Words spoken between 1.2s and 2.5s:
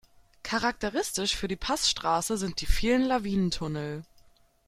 für die Passstraße